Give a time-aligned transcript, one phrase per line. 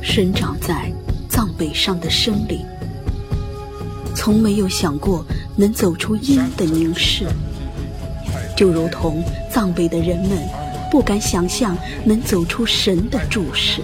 [0.00, 0.92] 生长在
[1.28, 2.64] 藏北上的生灵
[4.14, 5.24] 从没有想过
[5.56, 7.26] 能走出阴的凝视。
[8.56, 13.82] 就如同藏北的人们不敢想象能走出神的注视。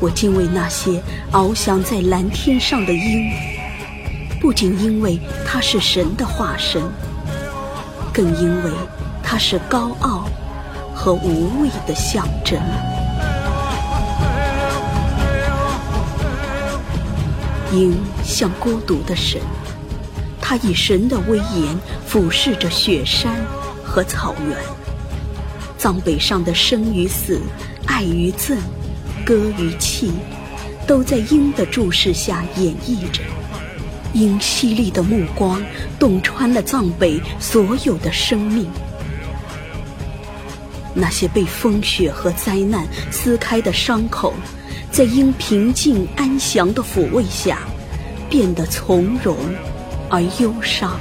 [0.00, 3.30] 我敬畏那些翱翔在蓝天上的鹰，
[4.40, 6.82] 不仅因为它是神的化身，
[8.12, 8.70] 更因为
[9.22, 10.26] 它是高傲
[10.92, 12.60] 和无畏的象征。
[17.72, 19.40] 鹰像孤独的神，
[20.40, 23.36] 它以神的威严俯视着雪山
[23.92, 24.56] 和草原。
[25.76, 27.38] 藏北上的生与死、
[27.84, 28.56] 爱与憎、
[29.22, 30.10] 歌与泣，
[30.86, 33.20] 都在鹰的注视下演绎着。
[34.14, 35.62] 鹰犀利的目光
[35.98, 38.66] 洞穿了藏北所有的生命，
[40.94, 44.32] 那些被风雪和灾难撕开的伤口。
[44.90, 47.60] 在鹰平静安详的抚慰下，
[48.30, 49.36] 变得从容
[50.08, 50.98] 而忧伤。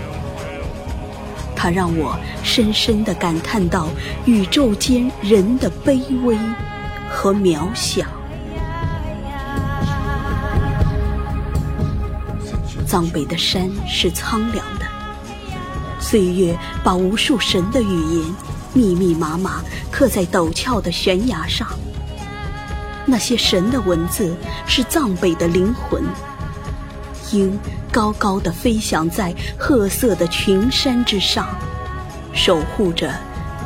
[1.62, 3.88] 它让我深深地感叹到
[4.26, 6.36] 宇宙间人的卑微
[7.08, 8.04] 和渺小。
[12.88, 14.88] 藏北的山是苍凉的，
[16.00, 18.36] 岁月把无数神的语言
[18.74, 21.68] 密密麻麻刻在陡峭的悬崖上。
[23.06, 26.04] 那些神的文字是藏北的灵魂。
[27.32, 27.60] 鹰
[27.92, 31.48] 高高的飞翔在褐色的群山之上，
[32.34, 33.14] 守护着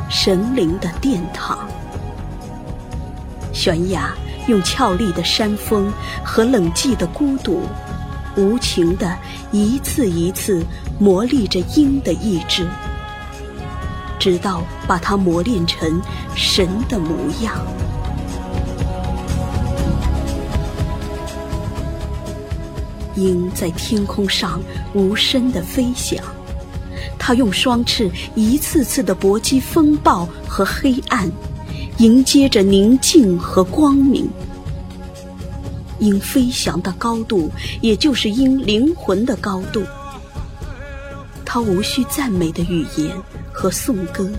[0.08, 1.68] 神灵的殿堂。
[3.52, 4.12] 悬崖
[4.46, 5.92] 用俏丽的山峰
[6.24, 7.62] 和冷寂的孤独，
[8.36, 9.16] 无情的
[9.50, 10.64] 一次一次
[10.98, 12.68] 磨砺着鹰的意志，
[14.18, 16.00] 直到把它磨练成
[16.34, 17.54] 神的模样。
[23.16, 24.60] 鹰在天空上
[24.94, 26.22] 无声地飞翔，
[27.18, 31.30] 它用双翅一次次地搏击风暴和黑暗，
[31.98, 34.28] 迎接着宁静和光明。
[35.98, 37.50] 鹰飞翔的高度，
[37.80, 39.82] 也就是鹰灵魂的高度。
[41.44, 43.16] 它无需赞美的语言
[43.50, 44.30] 和颂歌。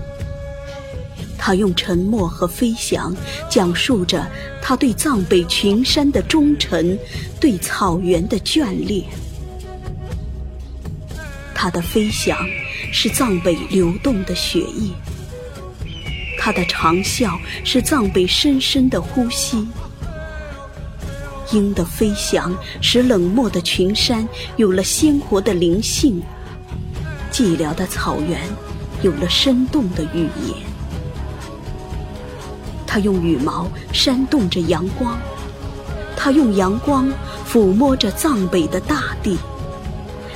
[1.47, 3.15] 他用沉默和飞翔，
[3.49, 4.29] 讲述着
[4.61, 6.99] 他对藏北群山的忠诚，
[7.39, 9.05] 对草原的眷恋。
[11.55, 12.37] 他的飞翔
[12.91, 14.91] 是藏北流动的血液，
[16.37, 19.65] 他的长啸是藏北深深的呼吸。
[21.53, 26.21] 鹰的飞翔使冷漠的群山有了鲜活的灵性，
[27.31, 28.37] 寂寥的草原
[29.01, 30.67] 有了生动的语言。
[32.87, 35.19] 它用羽毛扇动着阳光，
[36.15, 37.11] 它用阳光
[37.47, 39.37] 抚摸着藏北的大地，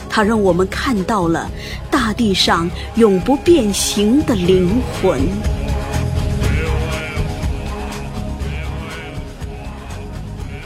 [0.10, 1.50] 它让我们看到了
[1.90, 4.70] 大地上永不变形的灵
[5.02, 5.22] 魂。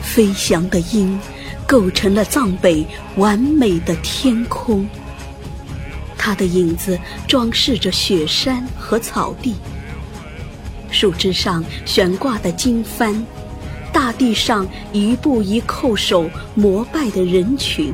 [0.02, 1.20] 飞翔的鹰
[1.68, 2.86] 构成了藏北
[3.18, 4.88] 完美的天空，
[6.18, 6.98] 它的影子
[7.28, 9.56] 装饰着雪山和草地。
[10.96, 13.22] 树枝上悬挂的经幡，
[13.92, 17.94] 大地上一步一叩首膜拜的人群，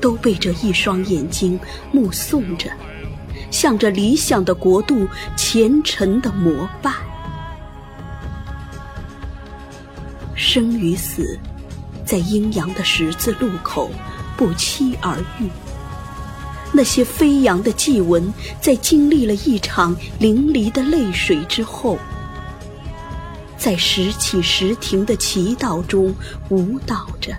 [0.00, 1.60] 都被这一双眼睛
[1.92, 2.70] 目送着，
[3.50, 6.90] 向着理想的国度虔诚的膜拜。
[10.34, 11.38] 生与死，
[12.02, 13.90] 在阴阳的十字路口
[14.38, 15.50] 不期而遇。
[16.78, 21.98] 那些飞扬的祭文，在经历了一场淋漓的泪水之后，
[23.56, 26.14] 在时起时停的祈祷中
[26.50, 27.36] 舞蹈着，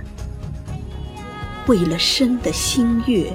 [1.68, 3.32] 为了生的心悦，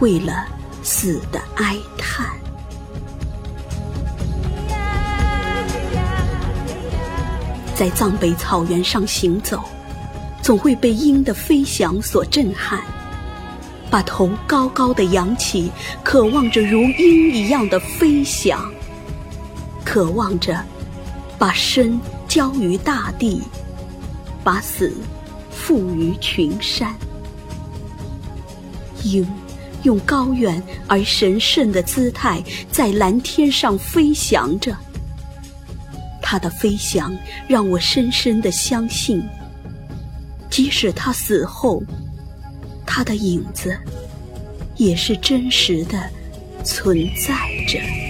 [0.00, 0.44] 为了
[0.82, 2.26] 死的哀叹。
[7.76, 9.62] 在藏北草原上行走，
[10.42, 12.82] 总会被鹰的飞翔所震撼。
[13.90, 15.70] 把头高高的扬起，
[16.04, 18.70] 渴望着如鹰一样的飞翔，
[19.84, 20.62] 渴望着
[21.38, 23.42] 把身交于大地，
[24.44, 24.92] 把死
[25.50, 26.94] 付于群山。
[29.04, 29.26] 鹰
[29.84, 34.76] 用高远而神圣的姿态在蓝天上飞翔着，
[36.20, 39.22] 他的飞翔让我深深的相信，
[40.50, 41.82] 即使他死后，
[42.88, 43.76] 他的影子
[44.76, 46.10] 也是真实的
[46.64, 47.34] 存在
[47.66, 48.07] 着。